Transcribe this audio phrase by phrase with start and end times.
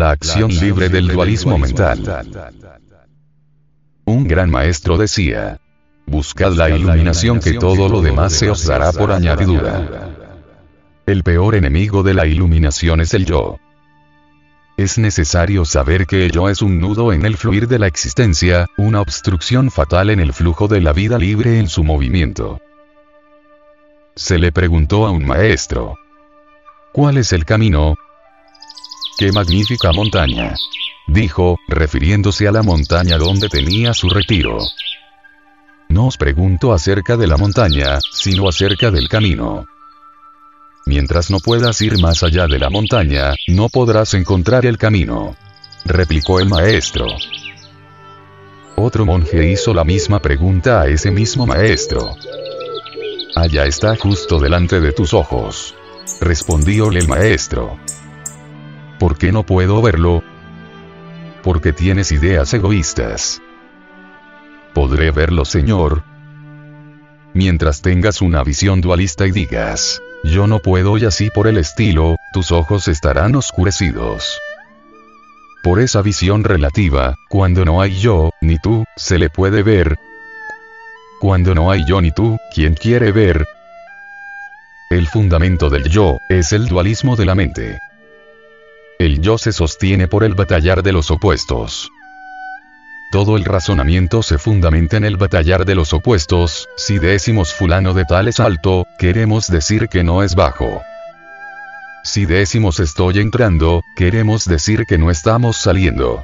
[0.00, 2.00] La acción libre del dualismo mental.
[4.06, 5.60] Un gran maestro decía,
[6.06, 10.08] buscad la iluminación que todo lo demás se os dará por añadidura.
[11.04, 13.58] El peor enemigo de la iluminación es el yo.
[14.78, 18.68] Es necesario saber que el yo es un nudo en el fluir de la existencia,
[18.78, 22.58] una obstrucción fatal en el flujo de la vida libre en su movimiento.
[24.16, 25.98] Se le preguntó a un maestro.
[26.90, 27.96] ¿Cuál es el camino?
[29.20, 30.54] ¡Qué magnífica montaña!
[31.06, 34.56] Dijo, refiriéndose a la montaña donde tenía su retiro.
[35.90, 39.66] No os pregunto acerca de la montaña, sino acerca del camino.
[40.86, 45.36] Mientras no puedas ir más allá de la montaña, no podrás encontrar el camino.
[45.84, 47.04] Replicó el maestro.
[48.76, 52.16] Otro monje hizo la misma pregunta a ese mismo maestro.
[53.36, 55.74] Allá está justo delante de tus ojos.
[56.22, 57.78] Respondióle el maestro.
[59.00, 60.22] ¿Por qué no puedo verlo?
[61.42, 63.40] Porque tienes ideas egoístas.
[64.74, 66.04] ¿Podré verlo, Señor?
[67.32, 72.16] Mientras tengas una visión dualista y digas, yo no puedo y así por el estilo,
[72.34, 74.38] tus ojos estarán oscurecidos.
[75.64, 79.96] Por esa visión relativa, cuando no hay yo, ni tú, se le puede ver.
[81.20, 83.46] Cuando no hay yo ni tú, ¿quién quiere ver?
[84.90, 87.78] El fundamento del yo, es el dualismo de la mente.
[89.00, 91.90] El yo se sostiene por el batallar de los opuestos.
[93.10, 98.04] Todo el razonamiento se fundamenta en el batallar de los opuestos, si decimos fulano de
[98.04, 100.82] tal es alto, queremos decir que no es bajo.
[102.04, 106.22] Si decimos estoy entrando, queremos decir que no estamos saliendo.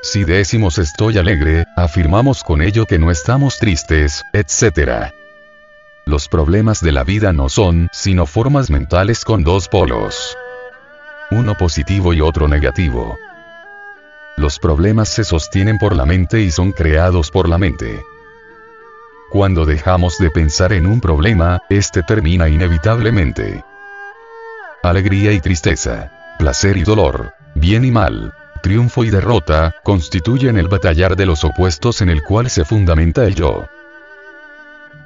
[0.00, 5.10] Si decimos estoy alegre, afirmamos con ello que no estamos tristes, etc.
[6.06, 10.38] Los problemas de la vida no son, sino formas mentales con dos polos.
[11.30, 13.18] Uno positivo y otro negativo.
[14.38, 18.00] Los problemas se sostienen por la mente y son creados por la mente.
[19.28, 23.62] Cuando dejamos de pensar en un problema, este termina inevitablemente.
[24.82, 31.14] Alegría y tristeza, placer y dolor, bien y mal, triunfo y derrota, constituyen el batallar
[31.14, 33.68] de los opuestos en el cual se fundamenta el yo.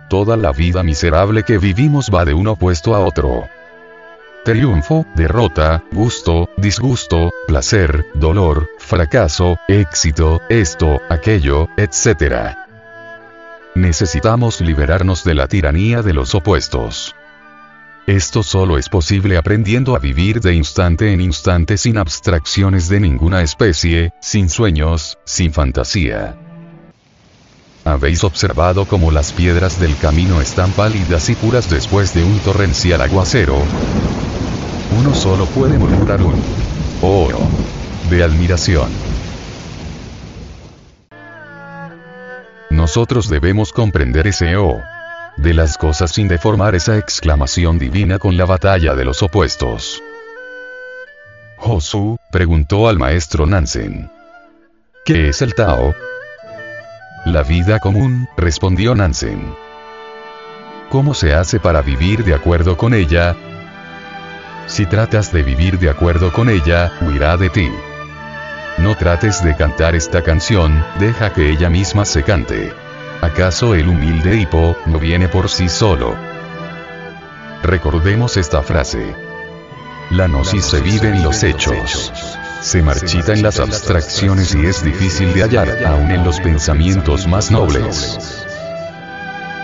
[0.09, 3.49] Toda la vida miserable que vivimos va de un opuesto a otro
[4.45, 12.57] triunfo, derrota, gusto, disgusto, placer, dolor, fracaso, éxito, esto, aquello, etc.
[13.75, 17.15] Necesitamos liberarnos de la tiranía de los opuestos.
[18.07, 23.43] Esto solo es posible aprendiendo a vivir de instante en instante sin abstracciones de ninguna
[23.43, 26.52] especie, sin sueños, sin fantasía.
[27.85, 33.01] ¿Habéis observado cómo las piedras del camino están pálidas y puras después de un torrencial
[33.01, 33.57] aguacero?
[34.99, 36.41] Uno solo puede murmurar un
[37.03, 37.29] oh
[38.09, 38.89] de admiración.
[42.71, 44.81] Nosotros debemos comprender ese oh
[45.37, 50.01] de las cosas sin deformar esa exclamación divina con la batalla de los opuestos.
[51.57, 54.09] Josu, preguntó al maestro Nansen.
[55.05, 55.95] ¿Qué es el Tao?
[57.25, 59.55] La vida común, respondió Nansen.
[60.91, 63.37] ¿Cómo se hace para vivir de acuerdo con ella?
[64.67, 67.71] Si tratas de vivir de acuerdo con ella, huirá de ti.
[68.79, 72.73] No trates de cantar esta canción, deja que ella misma se cante.
[73.21, 76.17] ¿Acaso el humilde hipo no viene por sí solo?
[77.63, 79.15] Recordemos esta frase.
[80.11, 82.13] La gnosis se vive en los hechos.
[82.63, 87.51] Se marchita en las abstracciones y es difícil de hallar, aún en los pensamientos más
[87.51, 88.47] nobles.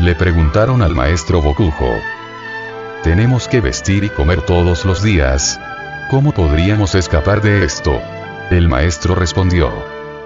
[0.01, 1.89] Le preguntaron al maestro Bokujo,
[3.05, 5.61] tenemos que vestir y comer todos los días.
[6.11, 8.03] ¿Cómo podríamos escapar de esto?
[8.51, 9.71] El maestro respondió.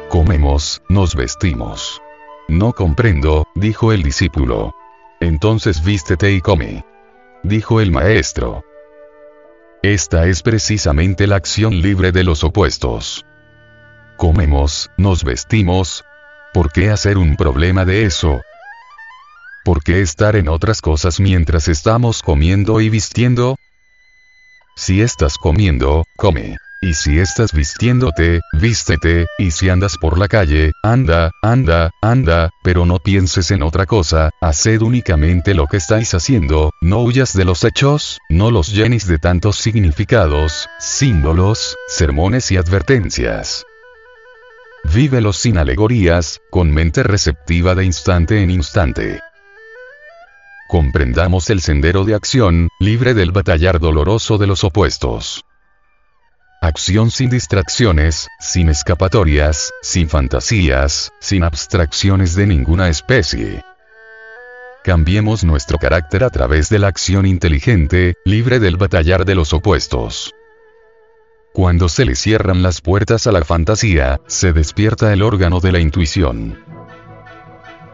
[0.08, 2.00] Comemos, nos vestimos.
[2.48, 4.74] No comprendo, dijo el discípulo.
[5.20, 6.86] Entonces vístete y come.
[7.42, 8.64] Dijo el maestro.
[9.82, 13.26] Esta es precisamente la acción libre de los opuestos.
[14.16, 16.04] Comemos, nos vestimos.
[16.54, 18.42] ¿Por qué hacer un problema de eso?
[19.64, 23.56] ¿Por qué estar en otras cosas mientras estamos comiendo y vistiendo?
[24.76, 26.58] Si estás comiendo, come.
[26.84, 32.84] Y si estás vistiéndote, vístete, y si andas por la calle, anda, anda, anda, pero
[32.84, 37.62] no pienses en otra cosa, haced únicamente lo que estáis haciendo, no huyas de los
[37.62, 43.64] hechos, no los llenes de tantos significados, símbolos, sermones y advertencias.
[44.92, 49.20] Vívelos sin alegorías, con mente receptiva de instante en instante
[50.72, 55.44] comprendamos el sendero de acción, libre del batallar doloroso de los opuestos.
[56.62, 63.64] Acción sin distracciones, sin escapatorias, sin fantasías, sin abstracciones de ninguna especie.
[64.84, 70.36] Cambiemos nuestro carácter a través de la acción inteligente, libre del batallar de los opuestos.
[71.52, 75.80] Cuando se le cierran las puertas a la fantasía, se despierta el órgano de la
[75.80, 76.64] intuición.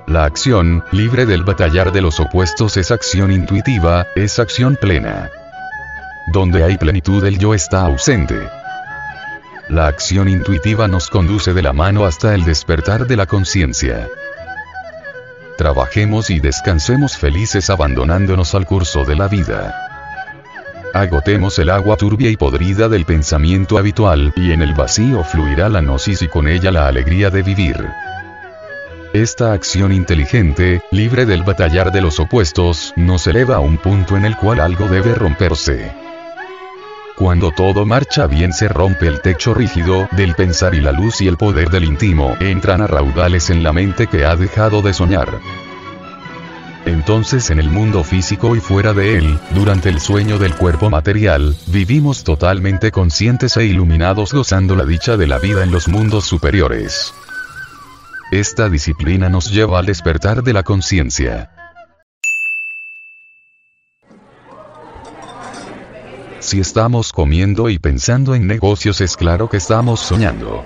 [0.06, 5.30] La acción, libre del batallar de los opuestos es acción intuitiva, es acción plena.
[6.32, 8.36] Donde hay plenitud el yo está ausente.
[9.70, 14.08] La acción intuitiva nos conduce de la mano hasta el despertar de la conciencia.
[15.56, 19.74] Trabajemos y descansemos felices abandonándonos al curso de la vida.
[20.92, 25.80] Agotemos el agua turbia y podrida del pensamiento habitual, y en el vacío fluirá la
[25.80, 27.88] gnosis y con ella la alegría de vivir.
[29.14, 34.26] Esta acción inteligente, libre del batallar de los opuestos, nos eleva a un punto en
[34.26, 36.07] el cual algo debe romperse.
[37.18, 41.26] Cuando todo marcha bien se rompe el techo rígido del pensar y la luz y
[41.26, 45.40] el poder del íntimo entran a raudales en la mente que ha dejado de soñar.
[46.86, 51.56] Entonces en el mundo físico y fuera de él, durante el sueño del cuerpo material,
[51.66, 57.12] vivimos totalmente conscientes e iluminados gozando la dicha de la vida en los mundos superiores.
[58.30, 61.57] Esta disciplina nos lleva al despertar de la conciencia.
[66.48, 70.64] Si estamos comiendo y pensando en negocios es claro que estamos soñando.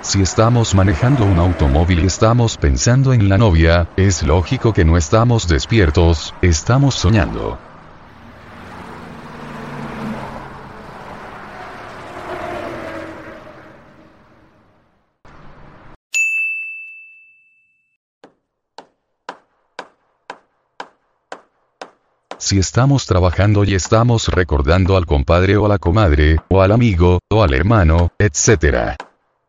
[0.00, 4.96] Si estamos manejando un automóvil y estamos pensando en la novia, es lógico que no
[4.96, 7.65] estamos despiertos, estamos soñando.
[22.38, 27.18] Si estamos trabajando y estamos recordando al compadre o a la comadre, o al amigo,
[27.30, 28.96] o al hermano, etc.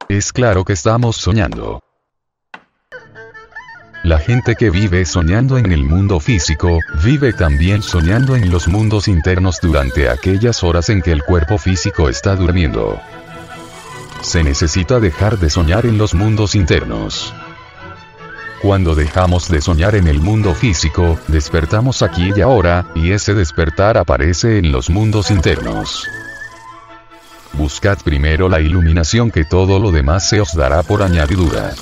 [0.08, 1.82] Es claro que estamos soñando.
[4.04, 9.10] La gente que vive soñando en el mundo físico, vive también soñando en los mundos
[9.10, 13.02] internos durante aquellas horas en que el cuerpo físico está durmiendo.
[14.22, 17.34] Se necesita dejar de soñar en los mundos internos.
[18.62, 23.98] Cuando dejamos de soñar en el mundo físico, despertamos aquí y ahora, y ese despertar
[23.98, 26.08] aparece en los mundos internos.
[27.54, 31.74] Buscad primero la iluminación que todo lo demás se os dará por añadidura.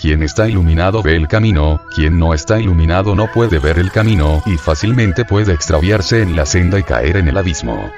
[0.00, 4.42] Quien está iluminado ve el camino, quien no está iluminado no puede ver el camino
[4.46, 7.90] y fácilmente puede extraviarse en la senda y caer en el abismo.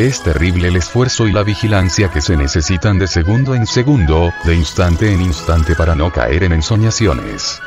[0.00, 4.56] Es terrible el esfuerzo y la vigilancia que se necesitan de segundo en segundo, de
[4.56, 7.60] instante en instante para no caer en ensoñaciones.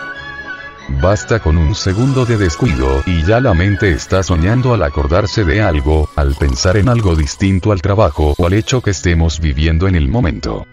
[1.00, 5.62] Basta con un segundo de descuido y ya la mente está soñando al acordarse de
[5.62, 9.94] algo, al pensar en algo distinto al trabajo o al hecho que estemos viviendo en
[9.94, 10.65] el momento.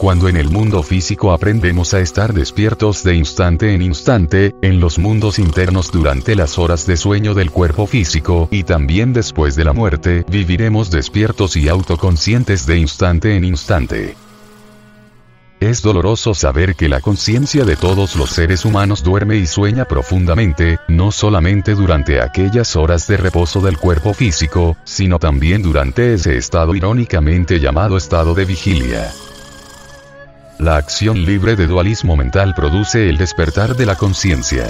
[0.00, 4.98] Cuando en el mundo físico aprendemos a estar despiertos de instante en instante, en los
[4.98, 9.74] mundos internos durante las horas de sueño del cuerpo físico y también después de la
[9.74, 14.16] muerte, viviremos despiertos y autoconscientes de instante en instante.
[15.60, 20.78] Es doloroso saber que la conciencia de todos los seres humanos duerme y sueña profundamente,
[20.88, 26.74] no solamente durante aquellas horas de reposo del cuerpo físico, sino también durante ese estado
[26.74, 29.12] irónicamente llamado estado de vigilia.
[30.60, 34.66] La acción libre de dualismo mental produce el despertar de la conciencia.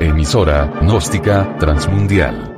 [0.00, 2.57] Emisora, gnóstica, transmundial